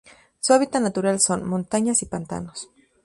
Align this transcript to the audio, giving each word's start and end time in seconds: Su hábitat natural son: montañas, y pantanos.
Su 0.39 0.53
hábitat 0.55 0.81
natural 0.81 1.19
son: 1.21 1.47
montañas, 1.47 2.01
y 2.01 2.07
pantanos. 2.07 2.71